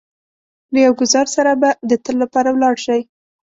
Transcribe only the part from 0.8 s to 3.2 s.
يو ګوزار سره به د تل لپاره ولاړ شئ.